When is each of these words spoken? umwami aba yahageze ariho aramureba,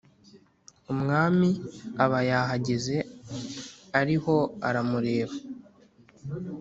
umwami 0.93 1.49
aba 2.03 2.19
yahageze 2.29 2.97
ariho 3.99 4.35
aramureba, 4.67 5.35